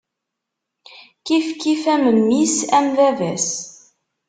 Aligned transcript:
Kifkif 1.25 1.83
am 1.93 2.03
mmi-s, 2.17 2.55
am 2.77 2.85
baba-s. 2.95 3.47